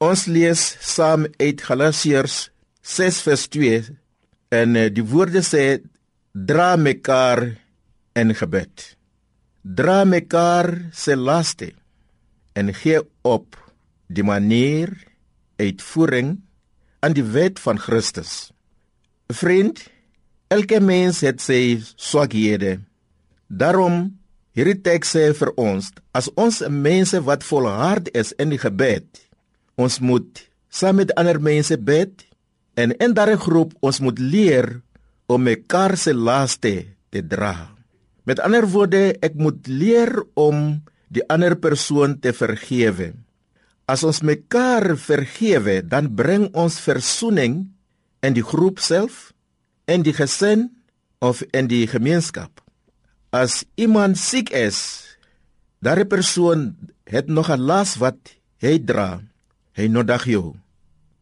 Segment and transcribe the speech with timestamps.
[0.00, 2.46] Ons lees saam uit Galasiërs
[2.88, 3.80] 6 vers 2
[4.56, 5.82] en eh, die woorde sê
[6.32, 7.42] dra mekaar
[8.16, 8.86] in gebed.
[9.60, 11.74] Dra mekaar se laste
[12.56, 13.60] en gee op
[14.08, 14.96] die manier
[15.60, 16.38] uitvoering
[17.04, 18.54] aan die wet van Christus.
[19.28, 19.84] Vriend,
[20.48, 22.78] elke mens het sy swakhede.
[23.52, 24.06] Daarom
[24.56, 29.28] hierdie teks sê vir ons as ons mense wat volhard is in die gebed,
[29.80, 32.24] ons moet saam met ander mense bid
[32.78, 34.68] en in daardie groep ons moet leer
[35.30, 36.74] om mekaar se laste
[37.10, 37.70] te dra.
[38.26, 40.80] Met ander woorde, ek moet leer om
[41.10, 43.12] die ander persoon te vergewe.
[43.90, 47.64] As ons mekaar vergewe, dan bring ons versoening
[48.22, 49.32] in die groep self,
[49.90, 50.68] in die gesin
[51.18, 52.62] of in die gemeenskap.
[53.34, 54.78] As iemand siek is,
[55.82, 56.76] daardie persoon
[57.10, 58.18] het nog 'n las wat
[58.62, 59.29] hy dra.
[59.80, 60.44] Hy nodig jou.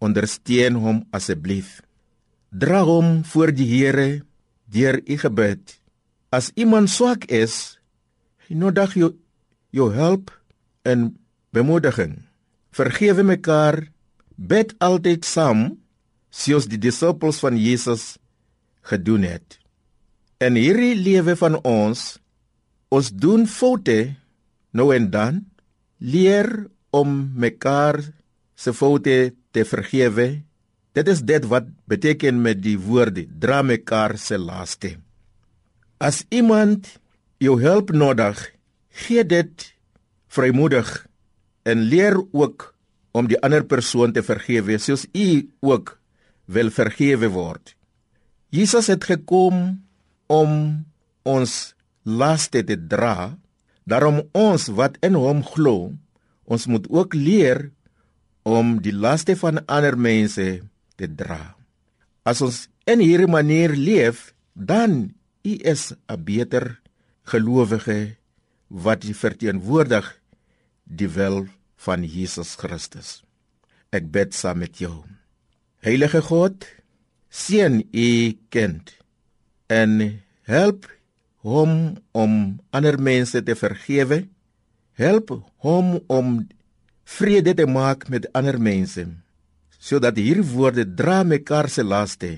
[0.02, 1.76] Ondersteun hom asseblief.
[2.50, 4.24] Dra hom voor die Here
[4.66, 5.76] deur u gebed.
[6.34, 7.78] As iemand swak is,
[8.48, 9.12] hy nodig jou
[9.70, 10.32] jou hulp
[10.82, 11.12] en
[11.54, 12.16] bemoediging.
[12.74, 13.92] Vergewe mekaar,
[14.34, 15.76] bid altyd saam,
[16.34, 18.16] soos die disippels van Jesus
[18.90, 19.60] gedoen het.
[20.42, 22.16] In hierdie lewe van ons,
[22.90, 24.16] ons doen foute
[24.74, 25.44] nou en dan,
[26.02, 28.02] leer om mekaar
[28.58, 30.42] se foute te vergewe.
[30.98, 34.96] Dit is dit wat beteken met die woorde dra mekaar se laste.
[36.02, 36.90] As iemand
[37.38, 38.40] jou hulp nodig
[39.06, 39.68] gee dit
[40.34, 40.90] vrymoedig
[41.62, 42.72] en leer ook
[43.14, 45.94] om die ander persoon te vergewe soos u ook
[46.50, 47.74] wil vergewe word.
[48.50, 49.78] Jesus het gekom
[50.32, 50.52] om
[51.28, 51.54] ons
[52.08, 53.36] laste te dra,
[53.84, 55.92] daarom ons wat in hom glo,
[56.48, 57.68] ons moet ook leer
[58.48, 60.46] om die laste van ander mense
[60.96, 61.54] te dra.
[62.24, 65.12] As ons in hierdie manier leef, dan
[65.44, 66.80] u is 'n beter
[67.28, 68.16] gelowige
[68.68, 70.06] wat verteenwoordig
[70.84, 73.22] die wil van Jesus Christus.
[73.92, 75.04] Ek bid saam met jou.
[75.80, 76.64] Heilige God,
[77.28, 78.96] seën u kind
[79.68, 80.88] en help
[81.44, 84.26] hom om ander mense te vergewe.
[84.92, 85.30] Help
[85.64, 86.48] hom om
[87.16, 89.06] vrede te maak met ander mense
[89.78, 92.32] sodat hierdie woorde dra mekaar se laste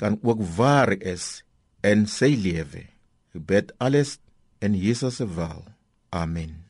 [0.00, 1.42] kan ook waar is
[1.84, 2.86] in sy lewe.
[3.36, 4.16] Ek bid alles
[4.64, 5.64] in Jesus se wil.
[6.10, 6.69] Amen.